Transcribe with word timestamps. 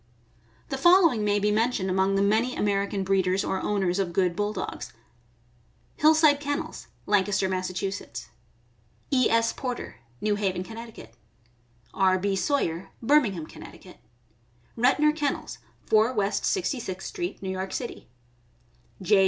The 0.69 0.79
following 0.79 1.23
may 1.23 1.37
be 1.37 1.51
mentioned 1.51 1.87
among 1.87 2.15
the 2.15 2.23
many 2.23 2.57
Amer 2.57 2.87
ican 2.87 3.03
breeders 3.03 3.43
or 3.43 3.61
owners 3.61 3.99
of 3.99 4.13
good 4.13 4.35
Bulldogs: 4.35 4.93
Hillside 5.95 6.39
Ken 6.39 6.57
nels, 6.59 6.87
Lancaster, 7.05 7.47
Mass.; 7.47 7.69
E. 9.11 9.29
S. 9.29 9.53
Porter, 9.53 9.97
New 10.19 10.33
Haven, 10.37 10.63
Conn.; 10.63 10.89
R. 11.93 12.17
B. 12.17 12.35
Sawyer, 12.35 12.89
Birmingham, 12.99 13.45
Conn.; 13.45 13.95
Retnor 14.75 15.15
Kennels, 15.15 15.59
4 15.85 16.13
West 16.13 16.45
Sixty 16.45 16.79
sixth 16.79 17.07
street, 17.07 17.39
New 17.43 17.51
York 17.51 17.71
City; 17.71 18.07
J. 19.03 19.19